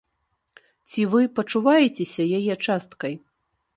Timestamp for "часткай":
2.65-3.13